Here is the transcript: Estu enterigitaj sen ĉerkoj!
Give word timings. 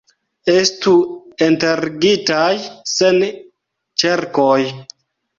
Estu 0.51 0.93
enterigitaj 1.47 2.47
sen 2.93 3.19
ĉerkoj! 4.05 4.57